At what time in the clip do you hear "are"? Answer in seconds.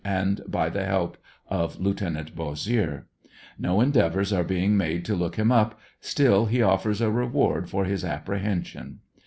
4.33-4.43